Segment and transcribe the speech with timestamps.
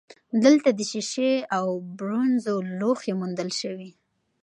[0.43, 1.65] دلته د شیشې او
[1.97, 3.89] برونزو لوښي موندل شوي